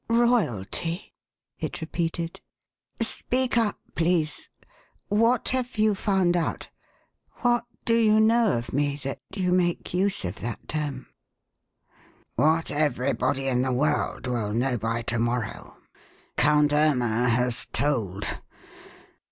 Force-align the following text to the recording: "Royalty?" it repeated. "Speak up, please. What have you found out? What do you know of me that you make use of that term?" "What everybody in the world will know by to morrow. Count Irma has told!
"Royalty?" 0.09 1.13
it 1.59 1.79
repeated. 1.79 2.41
"Speak 3.01 3.55
up, 3.55 3.77
please. 3.93 4.49
What 5.09 5.49
have 5.49 5.77
you 5.77 5.93
found 5.93 6.35
out? 6.35 6.69
What 7.41 7.65
do 7.85 7.95
you 7.95 8.19
know 8.19 8.57
of 8.57 8.73
me 8.73 8.95
that 9.03 9.19
you 9.35 9.51
make 9.51 9.93
use 9.93 10.25
of 10.25 10.37
that 10.39 10.67
term?" 10.67 11.05
"What 12.35 12.71
everybody 12.71 13.45
in 13.45 13.61
the 13.61 13.71
world 13.71 14.25
will 14.25 14.53
know 14.55 14.75
by 14.75 15.03
to 15.03 15.19
morrow. 15.19 15.77
Count 16.35 16.73
Irma 16.73 17.29
has 17.29 17.67
told! 17.71 18.25